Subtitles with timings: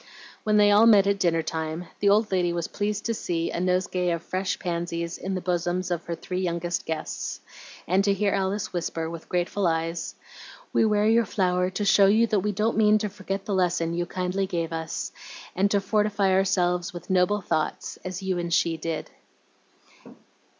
[0.43, 3.59] When they all met at dinner time the old lady was pleased to see a
[3.59, 7.39] nosegay of fresh pansies in the bosoms of her three youngest guests,
[7.87, 10.15] and to hear Alice whisper, with grateful eyes,
[10.73, 13.93] "We wear your flower to show you that we don't mean to forget the lesson
[13.93, 15.11] you so kindly gave us,
[15.55, 19.11] and to fortify ourselves with 'noble thoughts,' as you and she did."